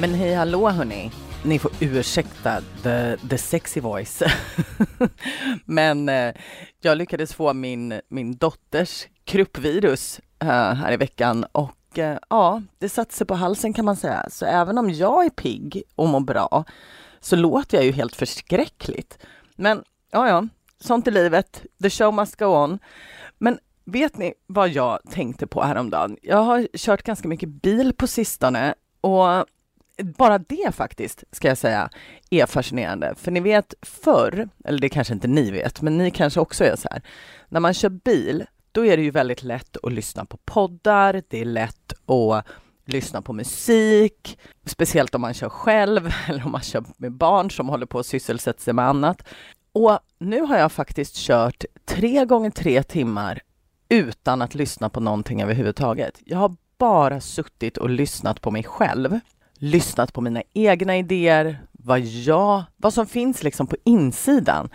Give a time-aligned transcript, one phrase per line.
[0.00, 1.10] Men hej hallå hörni.
[1.44, 4.22] Ni får ursäkta the, the sexy voice.
[5.64, 6.34] Men eh,
[6.80, 12.88] jag lyckades få min, min dotters kruppvirus eh, här i veckan och eh, ja, det
[12.88, 14.26] satte sig på halsen kan man säga.
[14.30, 16.64] Så även om jag är pigg och mår bra
[17.20, 19.18] så låter jag ju helt förskräckligt.
[19.56, 20.46] Men ja, ja,
[20.80, 21.62] sånt är livet.
[21.82, 22.78] The show must go on.
[23.38, 26.16] Men vet ni vad jag tänkte på häromdagen?
[26.22, 29.46] Jag har kört ganska mycket bil på sistone och
[30.02, 31.90] bara det faktiskt, ska jag säga,
[32.30, 33.14] är fascinerande.
[33.16, 36.76] För ni vet förr, eller det kanske inte ni vet, men ni kanske också är
[36.76, 37.02] så här.
[37.48, 41.40] När man kör bil, då är det ju väldigt lätt att lyssna på poddar, det
[41.40, 42.46] är lätt att
[42.84, 47.68] lyssna på musik, speciellt om man kör själv eller om man kör med barn som
[47.68, 49.28] håller på att sysselsätta sig med annat.
[49.72, 53.40] Och nu har jag faktiskt kört tre gånger tre timmar
[53.88, 56.20] utan att lyssna på någonting överhuvudtaget.
[56.24, 59.20] Jag har bara suttit och lyssnat på mig själv
[59.58, 64.68] lyssnat på mina egna idéer, vad jag, vad som finns liksom på insidan.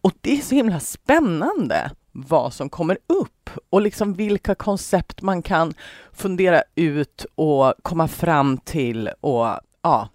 [0.00, 5.42] Och det är så himla spännande vad som kommer upp och liksom vilka koncept man
[5.42, 5.74] kan
[6.12, 9.46] fundera ut och komma fram till och
[9.82, 10.08] ja,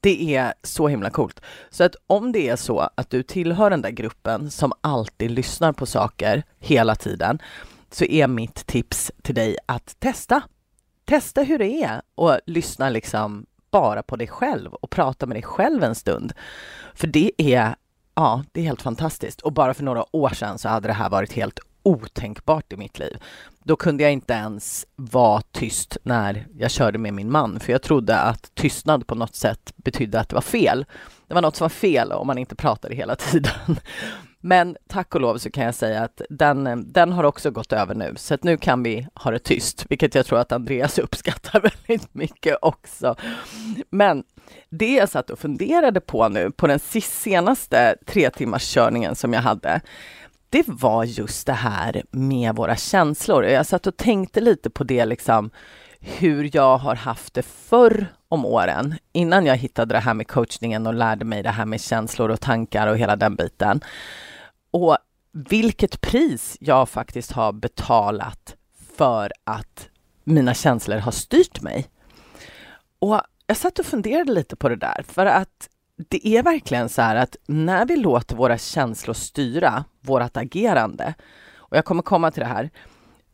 [0.00, 1.40] det är så himla coolt.
[1.70, 5.72] Så att om det är så att du tillhör den där gruppen som alltid lyssnar
[5.72, 7.38] på saker hela tiden
[7.90, 10.42] så är mitt tips till dig att testa.
[11.04, 15.42] Testa hur det är och lyssna liksom bara på dig själv och prata med dig
[15.42, 16.32] själv en stund.
[16.94, 17.74] För det är,
[18.14, 19.40] ja, det är helt fantastiskt.
[19.40, 22.98] Och bara för några år sedan så hade det här varit helt otänkbart i mitt
[22.98, 23.16] liv.
[23.64, 27.82] Då kunde jag inte ens vara tyst när jag körde med min man, för jag
[27.82, 30.86] trodde att tystnad på något sätt betydde att det var fel.
[31.26, 33.76] Det var något som var fel om man inte pratade hela tiden.
[34.44, 37.94] Men tack och lov så kan jag säga att den, den har också gått över
[37.94, 41.60] nu, så att nu kan vi ha det tyst, vilket jag tror att Andreas uppskattar
[41.86, 43.16] väldigt mycket också.
[43.90, 44.24] Men
[44.70, 49.40] det jag satt och funderade på nu på den senaste tre timmars körningen som jag
[49.40, 49.80] hade,
[50.50, 53.44] det var just det här med våra känslor.
[53.44, 55.50] Jag satt och tänkte lite på det, liksom
[56.00, 60.86] hur jag har haft det förr om åren, innan jag hittade det här med coachningen
[60.86, 63.80] och lärde mig det här med känslor och tankar och hela den biten.
[64.72, 64.96] Och
[65.32, 68.56] vilket pris jag faktiskt har betalat
[68.96, 69.88] för att
[70.24, 71.90] mina känslor har styrt mig.
[72.98, 75.68] Och jag satt och funderade lite på det där, för att
[76.08, 81.14] det är verkligen så här att när vi låter våra känslor styra vårt agerande,
[81.54, 82.70] och jag kommer komma till det här,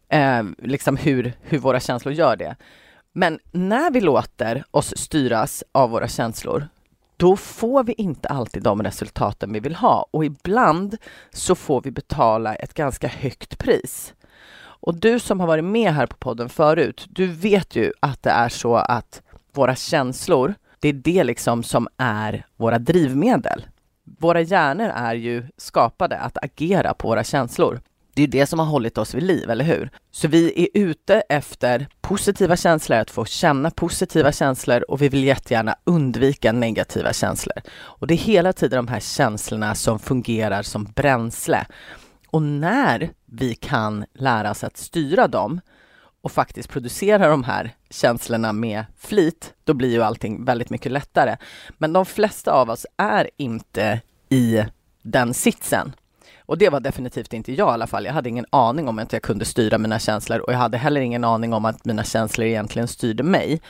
[0.09, 2.57] eh, liksom hur, hur våra känslor gör det.
[3.13, 6.69] Men när vi låter oss styras av våra känslor,
[7.19, 10.97] då får vi inte alltid de resultaten vi vill ha och ibland
[11.33, 14.15] så får vi betala ett ganska högt pris.
[14.61, 18.31] Och du som har varit med här på podden förut, du vet ju att det
[18.31, 23.67] är så att våra känslor, det är det liksom som är våra drivmedel.
[24.05, 27.81] Våra hjärnor är ju skapade att agera på våra känslor.
[28.19, 29.91] Det är det som har hållit oss vid liv, eller hur?
[30.11, 35.25] Så vi är ute efter positiva känslor, att få känna positiva känslor och vi vill
[35.25, 37.57] jättegärna undvika negativa känslor.
[37.71, 41.67] Och det är hela tiden de här känslorna som fungerar som bränsle.
[42.31, 45.61] Och när vi kan lära oss att styra dem
[46.23, 51.37] och faktiskt producera de här känslorna med flit, då blir ju allting väldigt mycket lättare.
[51.79, 54.65] Men de flesta av oss är inte i
[55.03, 55.93] den sitsen.
[56.49, 58.05] Och det var definitivt inte jag i alla fall.
[58.05, 61.01] Jag hade ingen aning om att jag kunde styra mina känslor och jag hade heller
[61.01, 63.61] ingen aning om att mina känslor egentligen styrde mig.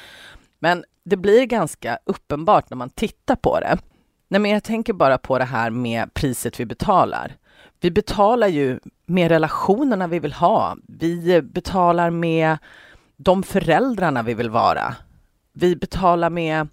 [0.58, 3.78] Men det blir ganska uppenbart när man tittar på det.
[4.28, 7.36] Nej, men jag tänker bara på det här med priset vi betalar.
[7.80, 10.76] Vi betalar ju med relationerna vi vill ha.
[10.88, 12.58] Vi betalar med
[13.16, 14.94] de föräldrarna vi vill vara.
[15.52, 16.68] Vi betalar med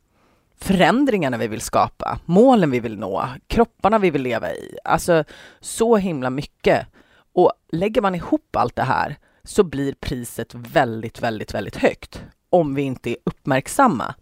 [0.58, 4.78] förändringarna vi vill skapa, målen vi vill nå, kropparna vi vill leva i.
[4.84, 5.24] Alltså
[5.60, 6.88] så himla mycket.
[7.34, 12.76] Och lägger man ihop allt det här så blir priset väldigt, väldigt, väldigt högt om
[12.76, 14.16] vi inte är uppmärksamma.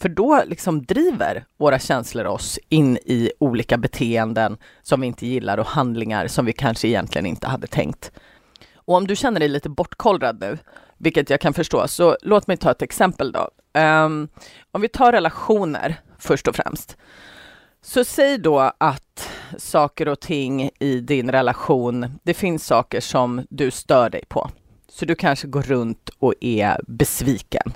[0.00, 5.58] För då liksom driver våra känslor oss in i olika beteenden som vi inte gillar
[5.58, 8.12] och handlingar som vi kanske egentligen inte hade tänkt.
[8.74, 10.58] Och om du känner dig lite bortkollrad nu,
[10.98, 13.48] vilket jag kan förstå, så låt mig ta ett exempel då.
[13.78, 14.28] Um,
[14.72, 16.96] om vi tar relationer först och främst.
[17.82, 23.70] Så säg då att saker och ting i din relation, det finns saker som du
[23.70, 24.50] stör dig på.
[24.88, 27.72] Så du kanske går runt och är besviken.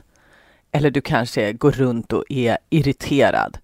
[0.73, 3.59] Eller du kanske går runt och är irriterad.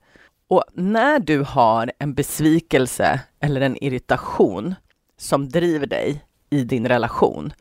[0.49, 4.75] Och när du har en besvikelse eller en irritation
[5.19, 7.53] som driver dig i din relation,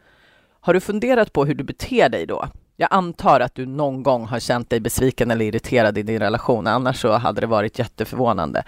[0.59, 2.47] har du funderat på hur du beter dig då?
[2.79, 6.67] Jag antar att du någon gång har känt dig besviken eller irriterad i din relation,
[6.67, 8.63] annars så hade det varit jätteförvånande.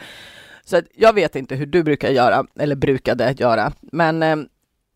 [0.64, 4.36] Så jag vet inte hur du brukar göra, eller brukade göra, men eh,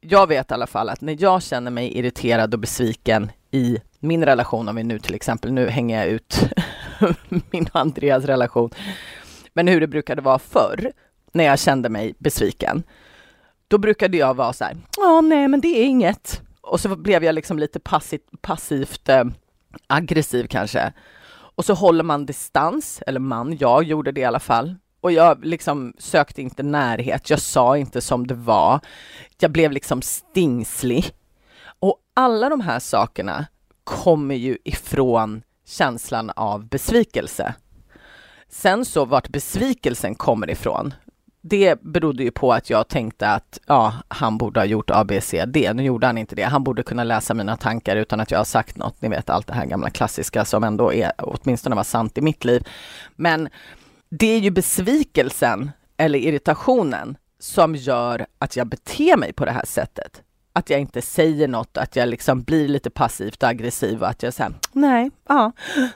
[0.01, 4.25] jag vet i alla fall att när jag känner mig irriterad och besviken i min
[4.25, 6.39] relation, om vi nu till exempel, nu hänger jag ut
[7.51, 8.69] min och Andreas relation,
[9.54, 10.92] men hur det brukade vara förr,
[11.31, 12.83] när jag kände mig besviken,
[13.68, 16.42] då brukade jag vara så här, ja nej men det är inget.
[16.63, 19.24] Och så blev jag liksom lite passivt, passivt eh,
[19.88, 20.94] aggressiv kanske.
[21.56, 24.75] Och så håller man distans, eller man, jag gjorde det i alla fall.
[25.01, 28.80] Och jag liksom sökte inte närhet, jag sa inte som det var.
[29.39, 31.12] Jag blev liksom stingslig.
[31.80, 33.45] Och alla de här sakerna
[33.83, 37.56] kommer ju ifrån känslan av besvikelse.
[38.50, 40.94] Sen så vart besvikelsen kommer ifrån,
[41.45, 45.21] det berodde ju på att jag tänkte att ja, han borde ha gjort A, B,
[45.21, 45.73] C, D.
[45.73, 46.43] Nu gjorde han inte det.
[46.43, 49.01] Han borde kunna läsa mina tankar utan att jag har sagt något.
[49.01, 52.45] Ni vet allt det här gamla klassiska som ändå är, åtminstone var sant i mitt
[52.45, 52.67] liv.
[53.15, 53.49] Men
[54.09, 59.65] det är ju besvikelsen eller irritationen som gör att jag beter mig på det här
[59.65, 60.21] sättet.
[60.53, 64.33] Att jag inte säger något, att jag liksom blir lite passivt aggressiv och att jag
[64.33, 65.51] säger nej, ja,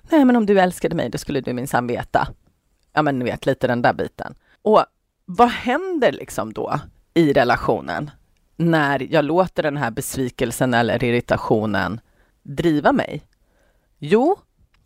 [0.09, 2.27] nej men om du älskade mig då skulle du minsann veta.
[2.93, 4.35] Ja men ni vet lite den där biten.
[4.61, 4.85] Och
[5.29, 6.79] vad händer liksom då
[7.13, 8.11] i relationen
[8.55, 11.99] när jag låter den här besvikelsen eller irritationen
[12.43, 13.23] driva mig?
[13.99, 14.39] Jo,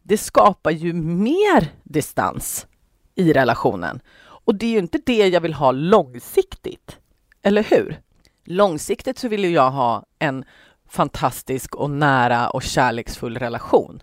[0.03, 2.67] det skapar ju mer distans
[3.15, 3.99] i relationen.
[4.21, 6.97] Och det är ju inte det jag vill ha långsiktigt.
[7.41, 7.99] Eller hur?
[8.45, 10.45] Långsiktigt så vill ju jag ha en
[10.89, 14.01] fantastisk och nära och kärleksfull relation.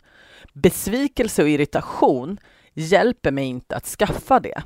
[0.53, 2.39] Besvikelse och irritation
[2.75, 4.63] hjälper mig inte att skaffa det.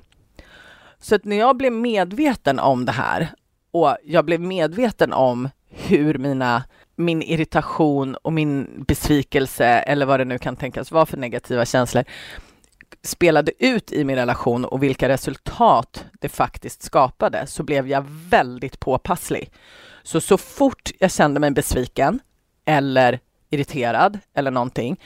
[1.02, 3.28] Så att när jag blev medveten om det här
[3.72, 6.64] och jag blev medveten om hur mina,
[6.96, 12.04] min irritation och min besvikelse eller vad det nu kan tänkas vara för negativa känslor
[13.02, 18.80] spelade ut i min relation och vilka resultat det faktiskt skapade så blev jag väldigt
[18.80, 19.50] påpasslig.
[20.02, 22.20] Så så fort jag kände mig besviken
[22.64, 23.20] eller
[23.50, 25.00] irriterad eller någonting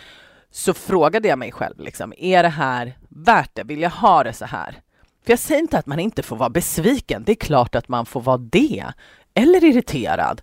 [0.51, 3.65] så frågade jag mig själv liksom, är det här värt det?
[3.65, 4.81] Vill jag ha det så här?
[5.27, 7.23] För jag säger inte att man inte får vara besviken.
[7.27, 8.85] Det är klart att man får vara det.
[9.35, 10.43] Eller irriterad.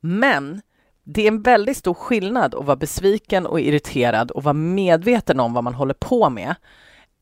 [0.00, 0.62] Men
[1.04, 5.54] det är en väldigt stor skillnad att vara besviken och irriterad och vara medveten om
[5.54, 6.54] vad man håller på med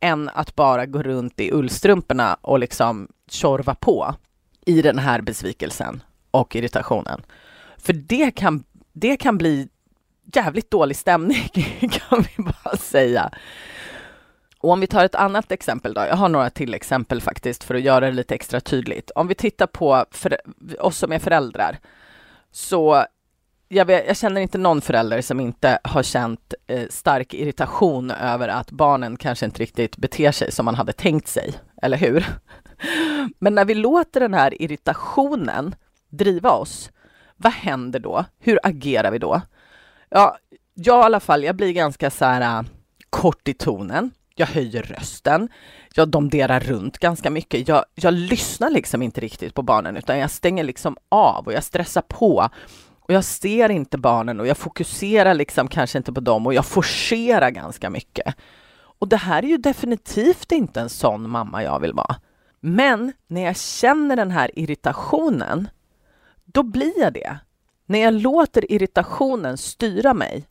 [0.01, 4.15] än att bara gå runt i ullstrumporna och liksom tjorva på
[4.67, 7.23] i den här besvikelsen och irritationen.
[7.77, 9.69] För det kan, det kan bli
[10.35, 11.49] jävligt dålig stämning
[11.81, 13.31] kan vi bara säga.
[14.63, 17.75] Och om vi tar ett annat exempel då, jag har några till exempel faktiskt för
[17.75, 19.11] att göra det lite extra tydligt.
[19.11, 20.37] Om vi tittar på för,
[20.79, 21.79] oss som är föräldrar,
[22.53, 23.05] så
[23.69, 28.49] jag, vet, jag, känner inte någon förälder som inte har känt eh, stark irritation över
[28.49, 32.27] att barnen kanske inte riktigt beter sig som man hade tänkt sig, eller hur?
[33.39, 35.75] Men när vi låter den här irritationen
[36.09, 36.91] driva oss,
[37.37, 38.25] vad händer då?
[38.39, 39.41] Hur agerar vi då?
[40.09, 40.39] Ja,
[40.75, 42.63] jag i alla fall, jag blir ganska så här eh,
[43.11, 45.49] kort i tonen jag höjer rösten,
[45.95, 47.69] jag domderar runt ganska mycket.
[47.69, 51.65] Jag, jag lyssnar liksom inte riktigt på barnen utan jag stänger liksom av och jag
[51.65, 52.49] stressar på.
[53.01, 56.67] Och jag ser inte barnen och jag fokuserar liksom kanske inte på dem och jag
[56.67, 58.35] forcerar ganska mycket.
[58.99, 62.17] Och det här är ju definitivt inte en sån mamma jag vill vara.
[62.61, 65.69] Men när jag känner den här irritationen,
[66.45, 67.37] då blir jag det.
[67.87, 70.47] När jag låter irritationen styra mig,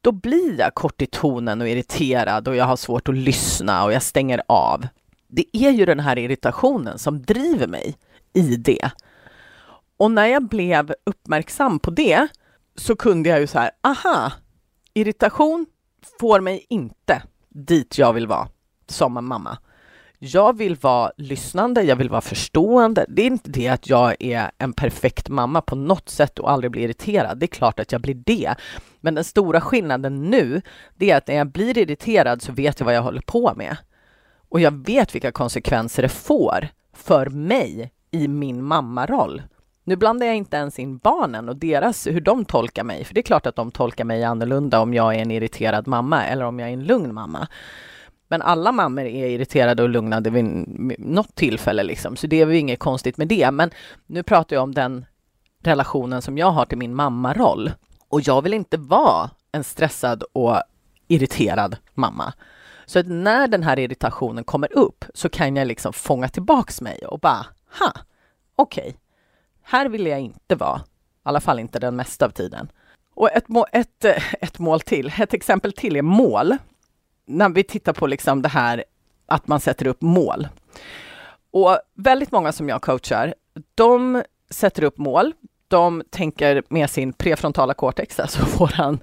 [0.00, 3.92] då blir jag kort i tonen och irriterad och jag har svårt att lyssna och
[3.92, 4.86] jag stänger av.
[5.28, 7.96] Det är ju den här irritationen som driver mig
[8.32, 8.90] i det.
[9.96, 12.28] Och när jag blev uppmärksam på det
[12.76, 14.32] så kunde jag ju så här, aha,
[14.94, 15.66] irritation
[16.20, 18.48] får mig inte dit jag vill vara
[18.86, 19.58] som en mamma.
[20.22, 23.06] Jag vill vara lyssnande, jag vill vara förstående.
[23.08, 26.70] Det är inte det att jag är en perfekt mamma på något sätt och aldrig
[26.70, 27.38] blir irriterad.
[27.38, 28.54] Det är klart att jag blir det.
[29.00, 30.62] Men den stora skillnaden nu,
[30.94, 33.76] det är att när jag blir irriterad så vet jag vad jag håller på med.
[34.48, 39.42] Och jag vet vilka konsekvenser det får för mig i min mammaroll.
[39.84, 43.20] Nu blandar jag inte ens in barnen och deras, hur de tolkar mig, för det
[43.20, 46.58] är klart att de tolkar mig annorlunda om jag är en irriterad mamma eller om
[46.58, 47.48] jag är en lugn mamma.
[48.30, 50.44] Men alla mammor är irriterade och lugnade vid
[50.98, 53.50] något tillfälle liksom, så det är väl inget konstigt med det.
[53.50, 53.70] Men
[54.06, 55.04] nu pratar jag om den
[55.62, 57.72] relationen som jag har till min mammaroll.
[58.08, 60.62] Och jag vill inte vara en stressad och
[61.08, 62.32] irriterad mamma.
[62.86, 66.98] Så att när den här irritationen kommer upp så kan jag liksom fånga tillbaks mig
[67.06, 67.46] och bara,
[67.78, 67.92] ha,
[68.56, 68.94] okej, okay.
[69.62, 70.78] här vill jag inte vara.
[70.78, 70.82] I
[71.22, 72.70] alla fall inte den mesta av tiden.
[73.14, 76.56] Och ett, ett, eh, ett mål till, ett exempel till är mål.
[77.30, 78.84] När vi tittar på liksom det här
[79.26, 80.48] att man sätter upp mål.
[81.50, 83.34] Och väldigt många som jag coachar,
[83.74, 85.32] de sätter upp mål.
[85.68, 88.98] De tänker med sin prefrontala cortex, alltså våran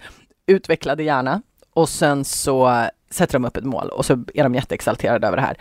[0.46, 1.42] utvecklade hjärna.
[1.74, 5.44] Och sen så sätter de upp ett mål och så är de jätteexalterade över det
[5.44, 5.58] här.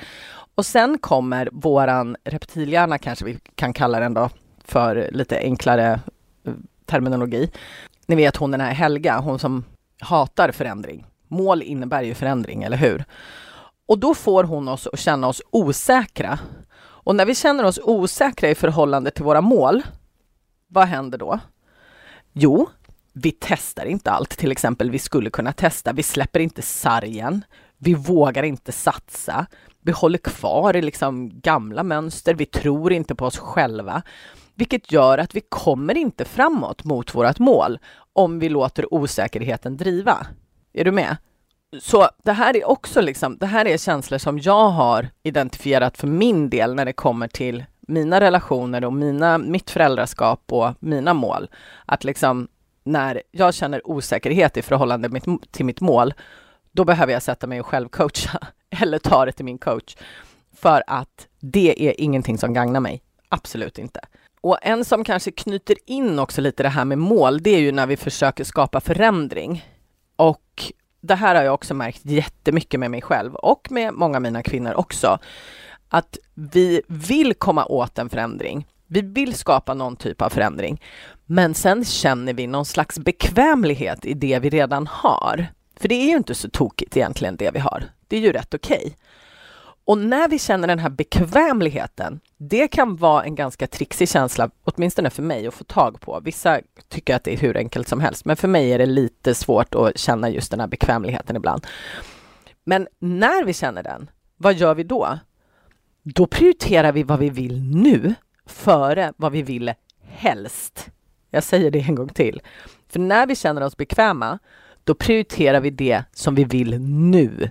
[0.54, 4.30] Och sen kommer våran reptilhjärna, kanske vi kan kalla den då,
[4.64, 6.00] för lite enklare
[6.44, 6.52] eh,
[6.84, 7.50] terminologi.
[8.06, 9.64] Ni vet hon den här Helga, hon som
[10.00, 11.06] hatar förändring.
[11.28, 13.04] Mål innebär ju förändring, eller hur?
[13.86, 16.38] Och då får hon oss att känna oss osäkra.
[16.78, 19.82] Och när vi känner oss osäkra i förhållande till våra mål,
[20.68, 21.38] vad händer då?
[22.32, 22.68] Jo,
[23.12, 24.30] vi testar inte allt.
[24.30, 25.92] Till exempel, vi skulle kunna testa.
[25.92, 27.44] Vi släpper inte sargen.
[27.78, 29.46] Vi vågar inte satsa.
[29.80, 32.34] Vi håller kvar i liksom gamla mönster.
[32.34, 34.02] Vi tror inte på oss själva,
[34.54, 37.78] vilket gör att vi kommer inte framåt mot vårt mål
[38.12, 40.26] om vi låter osäkerheten driva.
[40.76, 41.16] Är du med?
[41.80, 46.06] Så det här är också liksom, det här är känslor som jag har identifierat för
[46.06, 51.50] min del när det kommer till mina relationer och mina, mitt föräldraskap och mina mål.
[51.86, 52.48] Att liksom
[52.84, 56.14] när jag känner osäkerhet i förhållande till mitt mål,
[56.72, 58.38] då behöver jag sätta mig och självcoacha
[58.82, 59.96] eller ta det till min coach.
[60.56, 63.02] För att det är ingenting som gagnar mig.
[63.28, 64.00] Absolut inte.
[64.40, 67.72] Och en som kanske knyter in också lite det här med mål, det är ju
[67.72, 69.64] när vi försöker skapa förändring.
[70.16, 74.22] Och det här har jag också märkt jättemycket med mig själv och med många av
[74.22, 75.18] mina kvinnor också.
[75.88, 78.66] Att vi vill komma åt en förändring.
[78.86, 80.82] Vi vill skapa någon typ av förändring.
[81.26, 85.46] Men sen känner vi någon slags bekvämlighet i det vi redan har.
[85.80, 87.84] För det är ju inte så tokigt egentligen det vi har.
[88.08, 88.76] Det är ju rätt okej.
[88.76, 88.92] Okay.
[89.86, 95.10] Och när vi känner den här bekvämligheten, det kan vara en ganska trixig känsla, åtminstone
[95.10, 96.20] för mig, att få tag på.
[96.20, 99.34] Vissa tycker att det är hur enkelt som helst, men för mig är det lite
[99.34, 101.66] svårt att känna just den här bekvämligheten ibland.
[102.64, 105.18] Men när vi känner den, vad gör vi då?
[106.02, 108.14] Då prioriterar vi vad vi vill nu
[108.46, 110.90] före vad vi vill helst.
[111.30, 112.40] Jag säger det en gång till.
[112.88, 114.38] För när vi känner oss bekväma,
[114.84, 117.50] då prioriterar vi det som vi vill nu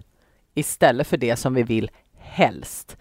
[0.56, 1.92] istället för det som vi vill
[2.36, 2.98] helst.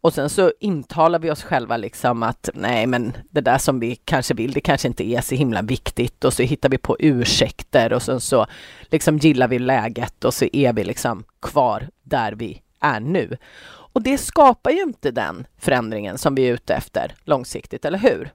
[0.00, 3.96] Och sen så intalar vi oss själva liksom att nej, men det där som vi
[3.96, 7.92] kanske vill, det kanske inte är så himla viktigt och så hittar vi på ursäkter
[7.92, 8.46] och sen så
[8.80, 13.36] liksom gillar vi läget och så är vi liksom kvar där vi är nu.
[13.66, 18.32] Och det skapar ju inte den förändringen som vi är ute efter långsiktigt, eller hur?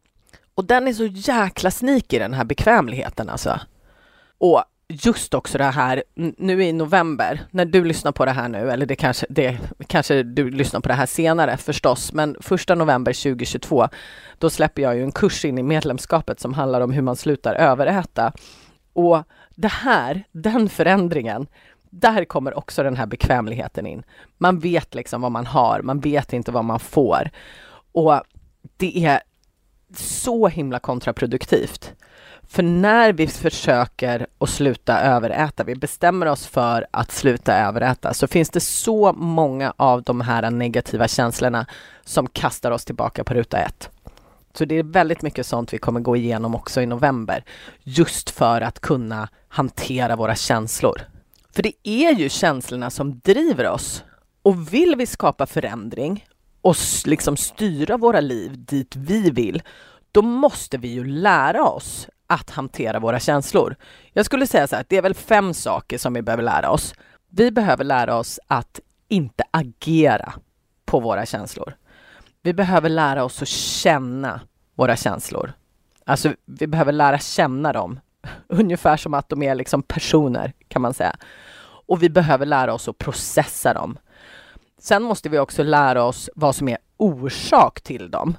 [0.55, 3.59] Och den är så jäkla sneaky den här bekvämligheten alltså.
[4.37, 6.03] Och just också det här,
[6.37, 10.23] nu i november, när du lyssnar på det här nu, eller det kanske, det, kanske
[10.23, 13.87] du lyssnar på det här senare förstås, men första november 2022,
[14.37, 17.55] då släpper jag ju en kurs in i medlemskapet som handlar om hur man slutar
[17.55, 18.33] överäta.
[18.93, 19.23] Och
[19.55, 21.47] det här, den förändringen,
[21.89, 24.03] där kommer också den här bekvämligheten in.
[24.37, 27.29] Man vet liksom vad man har, man vet inte vad man får.
[27.91, 28.21] Och
[28.77, 29.21] det är
[29.95, 31.93] så himla kontraproduktivt.
[32.51, 38.27] För när vi försöker att sluta överäta, vi bestämmer oss för att sluta överäta, så
[38.27, 41.65] finns det så många av de här negativa känslorna
[42.03, 43.89] som kastar oss tillbaka på ruta ett.
[44.53, 47.43] Så det är väldigt mycket sånt vi kommer gå igenom också i november,
[47.83, 51.01] just för att kunna hantera våra känslor.
[51.51, 54.03] För det är ju känslorna som driver oss.
[54.41, 56.25] Och vill vi skapa förändring
[56.61, 56.75] och
[57.05, 59.63] liksom styra våra liv dit vi vill,
[60.11, 63.75] då måste vi ju lära oss att hantera våra känslor.
[64.13, 66.93] Jag skulle säga så här, det är väl fem saker som vi behöver lära oss.
[67.29, 70.33] Vi behöver lära oss att inte agera
[70.85, 71.73] på våra känslor.
[72.41, 74.41] Vi behöver lära oss att känna
[74.75, 75.53] våra känslor.
[76.05, 77.99] Alltså, vi behöver lära känna dem.
[78.47, 81.15] Ungefär som att de är liksom personer, kan man säga.
[81.61, 83.97] Och vi behöver lära oss att processa dem.
[84.77, 88.37] Sen måste vi också lära oss vad som är orsak till dem.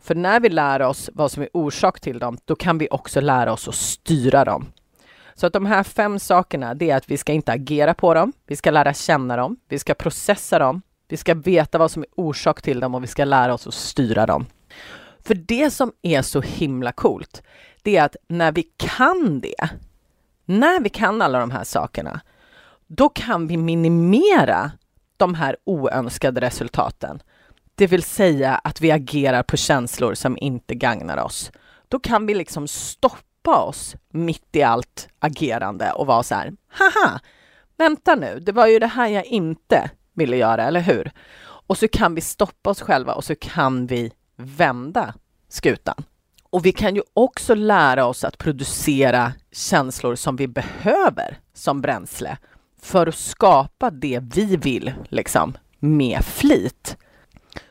[0.00, 3.20] För när vi lär oss vad som är orsak till dem, då kan vi också
[3.20, 4.66] lära oss att styra dem.
[5.34, 8.32] Så att de här fem sakerna, det är att vi ska inte agera på dem,
[8.46, 12.08] vi ska lära känna dem, vi ska processa dem, vi ska veta vad som är
[12.14, 14.46] orsak till dem och vi ska lära oss att styra dem.
[15.24, 17.42] För det som är så himla coolt,
[17.82, 19.68] det är att när vi kan det,
[20.44, 22.20] när vi kan alla de här sakerna,
[22.86, 24.70] då kan vi minimera
[25.16, 27.22] de här oönskade resultaten.
[27.80, 31.52] Det vill säga att vi agerar på känslor som inte gagnar oss.
[31.88, 37.20] Då kan vi liksom stoppa oss mitt i allt agerande och vara så här, haha,
[37.78, 41.10] vänta nu, det var ju det här jag inte ville göra, eller hur?
[41.42, 45.14] Och så kan vi stoppa oss själva och så kan vi vända
[45.48, 46.04] skutan.
[46.50, 52.36] Och vi kan ju också lära oss att producera känslor som vi behöver som bränsle
[52.82, 56.96] för att skapa det vi vill liksom med flit.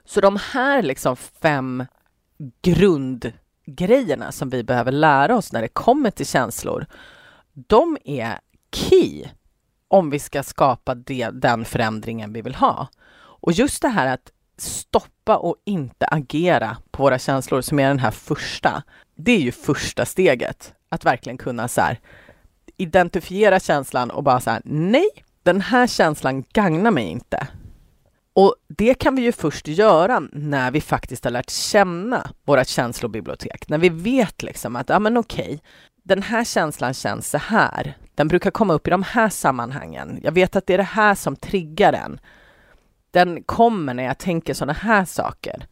[0.09, 1.85] Så de här liksom fem
[2.61, 6.85] grundgrejerna som vi behöver lära oss när det kommer till känslor,
[7.53, 8.39] de är
[8.71, 9.25] key
[9.87, 12.87] om vi ska skapa det, den förändringen vi vill ha.
[13.17, 17.99] Och just det här att stoppa och inte agera på våra känslor som är den
[17.99, 18.83] här första,
[19.15, 20.73] det är ju första steget.
[20.89, 21.99] Att verkligen kunna så här,
[22.77, 25.09] identifiera känslan och bara så här, nej,
[25.43, 27.47] den här känslan gagnar mig inte.
[28.39, 33.69] Och det kan vi ju först göra när vi faktiskt har lärt känna våra känslobibliotek.
[33.69, 35.61] När vi vet liksom att, ja men okej,
[36.03, 37.97] den här känslan känns så här.
[38.15, 40.19] Den brukar komma upp i de här sammanhangen.
[40.23, 42.19] Jag vet att det är det här som triggar den.
[43.11, 45.67] Den kommer när jag tänker sådana här saker.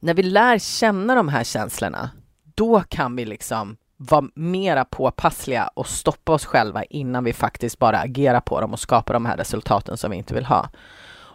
[0.00, 2.10] När vi lär känna de här känslorna,
[2.54, 7.98] då kan vi liksom vara mera påpassliga och stoppa oss själva innan vi faktiskt bara
[7.98, 10.68] agerar på dem och skapar de här resultaten som vi inte vill ha.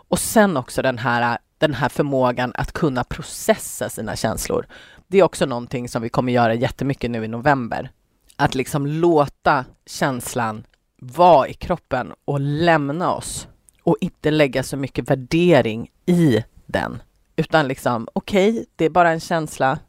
[0.09, 4.67] Och sen också den här, den här förmågan att kunna processa sina känslor.
[5.07, 7.91] Det är också någonting som vi kommer göra jättemycket nu i november.
[8.35, 10.63] Att liksom låta känslan
[11.01, 13.47] vara i kroppen och lämna oss
[13.83, 17.01] och inte lägga så mycket värdering i den.
[17.35, 19.79] Utan liksom, okej, okay, det är bara en känsla.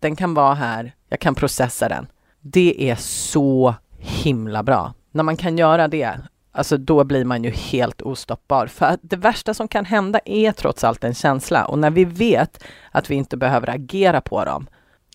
[0.00, 0.94] Den kan vara här.
[1.08, 2.06] Jag kan processa den.
[2.40, 4.94] Det är så himla bra.
[5.10, 6.20] När man kan göra det,
[6.52, 8.66] alltså då blir man ju helt ostoppbar.
[8.66, 11.64] För det värsta som kan hända är trots allt en känsla.
[11.64, 14.66] Och när vi vet att vi inte behöver agera på dem,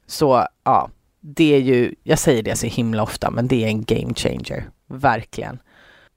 [0.07, 3.83] så ja, det är ju, jag säger det så himla ofta, men det är en
[3.83, 4.69] game changer.
[4.87, 5.59] Verkligen.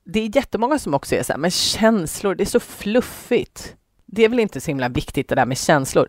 [0.04, 3.76] Det är jättemånga som också är så här, men känslor, det är så fluffigt.
[4.06, 6.08] Det är väl inte så himla viktigt det där med känslor.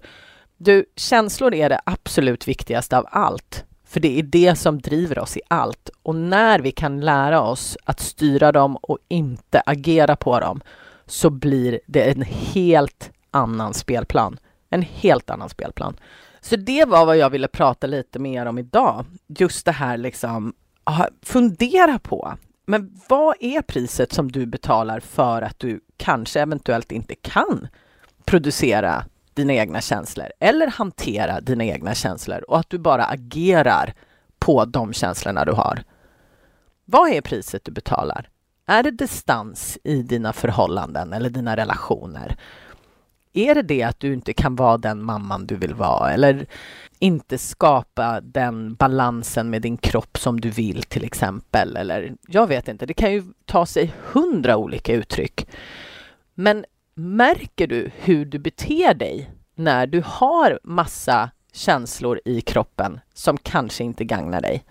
[0.58, 3.66] Du, känslor är det absolut viktigaste av allt.
[3.88, 5.90] För det är det som driver oss i allt.
[6.04, 10.62] Och när vi kan lära oss att styra dem och inte agera på dem
[11.06, 14.40] så blir det en helt annan spelplan.
[14.70, 15.98] En helt annan spelplan.
[16.42, 19.06] Så det var vad jag ville prata lite mer om idag.
[19.28, 20.54] Just det här liksom,
[21.24, 22.34] fundera på.
[22.66, 27.68] Men vad är priset som du betalar för att du kanske eventuellt inte kan
[28.26, 29.06] producera
[29.38, 33.94] dina egna känslor eller hantera dina egna känslor och att du bara agerar
[34.40, 35.84] på de känslorna du har.
[36.86, 38.30] Vad är priset du betalar?
[38.66, 42.38] Är det distans i dina förhållanden eller dina relationer?
[43.34, 46.46] Är det det att du inte kan vara den mamman du vill vara eller
[47.00, 51.78] inte skapa den balansen med din kropp som du vill till exempel?
[51.78, 55.48] Eller jag vet inte, det kan ju ta sig hundra olika uttryck.
[56.34, 56.66] Men
[56.98, 63.84] märker du hur du beter dig när du har massa känslor i kroppen som kanske
[63.84, 64.66] inte gagnar dig?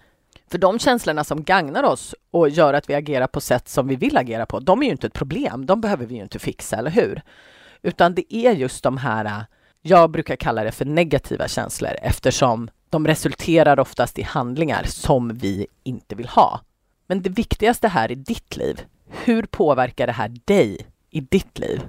[0.50, 3.96] För de känslorna som gagnar oss och gör att vi agerar på sätt som vi
[3.96, 5.66] vill agera på, de är ju inte ett problem.
[5.66, 7.22] De behöver vi ju inte fixa, eller hur?
[7.82, 9.44] Utan det är just de här,
[9.82, 15.66] jag brukar kalla det för negativa känslor eftersom de resulterar oftast i handlingar som vi
[15.82, 16.60] inte vill ha.
[17.06, 18.80] Men det viktigaste här i ditt liv,
[19.24, 20.86] hur påverkar det här dig
[21.16, 21.80] i ditt liv?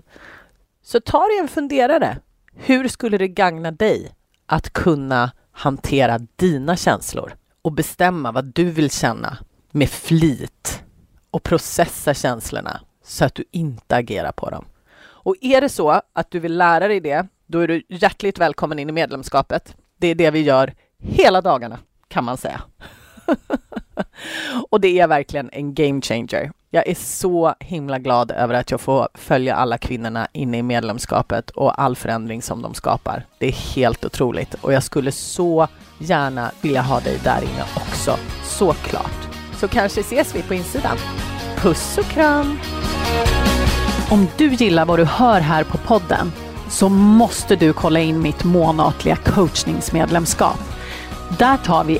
[0.82, 2.18] Så ta dig en funderare.
[2.54, 4.12] Hur skulle det gagna dig
[4.46, 9.38] att kunna hantera dina känslor och bestämma vad du vill känna
[9.72, 10.84] med flit
[11.32, 14.66] och processa känslorna så att du inte agerar på dem.
[15.00, 18.80] Och är det så att du vill lära dig det, då är du hjärtligt välkommen
[18.80, 19.76] in i medlemskapet.
[19.98, 22.62] Det är det vi gör hela dagarna, kan man säga.
[24.70, 26.52] och det är verkligen en game changer.
[26.69, 31.49] Jag är så himla glad över att jag får följa alla kvinnorna inne i medlemskapet
[31.49, 33.25] och all förändring som de skapar.
[33.39, 38.17] Det är helt otroligt och jag skulle så gärna vilja ha dig där inne också,
[38.43, 39.27] såklart.
[39.60, 40.97] Så kanske ses vi på insidan.
[41.58, 42.60] Puss och kram!
[44.12, 46.32] Om du gillar vad du hör här på podden
[46.69, 50.60] så måste du kolla in mitt månatliga coachningsmedlemskap.
[51.39, 51.99] Där tar vi